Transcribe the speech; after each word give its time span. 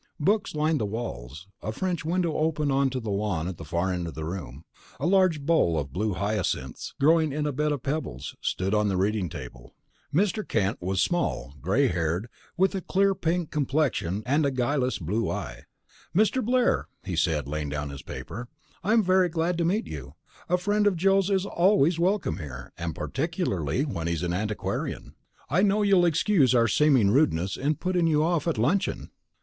Books 0.19 0.55
lined 0.55 0.81
the 0.81 0.85
walls; 0.87 1.45
a 1.61 1.71
French 1.71 2.03
window 2.03 2.33
opened 2.33 2.71
on 2.71 2.89
to 2.89 2.99
the 2.99 3.11
lawn 3.11 3.47
at 3.47 3.57
the 3.57 3.63
far 3.63 3.93
end 3.93 4.07
of 4.07 4.15
the 4.15 4.25
room; 4.25 4.65
a 4.99 5.05
large 5.05 5.41
bowl 5.41 5.77
of 5.77 5.93
blue 5.93 6.15
hyacinths, 6.15 6.95
growing 6.99 7.31
in 7.31 7.45
a 7.45 7.51
bed 7.51 7.71
of 7.71 7.83
pebbles, 7.83 8.35
stood 8.41 8.73
on 8.73 8.87
the 8.87 8.97
reading 8.97 9.29
table. 9.29 9.75
Mr. 10.11 10.41
Kent 10.47 10.81
was 10.81 11.03
small, 11.03 11.53
gray 11.61 11.85
haired, 11.87 12.29
with 12.57 12.73
a 12.73 12.81
clear 12.81 13.13
pink 13.13 13.51
complexion 13.51 14.23
and 14.25 14.43
a 14.43 14.49
guileless 14.49 14.97
blue 14.97 15.29
eye. 15.29 15.65
"Mr. 16.15 16.43
Blair," 16.43 16.87
he 17.03 17.15
said, 17.15 17.47
laying 17.47 17.69
down 17.69 17.91
his 17.91 18.01
paper, 18.01 18.47
"I 18.83 18.93
am 18.93 19.03
very 19.03 19.29
glad 19.29 19.55
to 19.59 19.65
meet 19.65 19.85
you. 19.85 20.15
A 20.49 20.57
friend 20.57 20.87
of 20.87 20.97
Joe's 20.97 21.29
is 21.29 21.45
always 21.45 21.99
welcome 21.99 22.37
here, 22.37 22.73
and 22.75 22.95
particularly 22.95 23.85
when 23.85 24.07
he's 24.07 24.23
an 24.23 24.33
antiquarian. 24.33 25.13
I 25.47 25.61
know 25.61 25.83
you'll 25.83 26.05
excuse 26.05 26.55
our 26.55 26.67
seeming 26.67 27.11
rudeness 27.11 27.55
in 27.55 27.75
putting 27.75 28.07
you 28.07 28.23
off 28.23 28.47
at 28.47 28.57
luncheon." 28.57 29.11